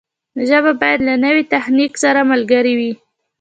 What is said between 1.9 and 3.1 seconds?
سره ملګرې وي.